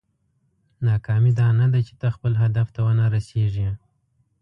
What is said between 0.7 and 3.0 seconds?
ناکامي دا نه ده چې ته خپل هدف ته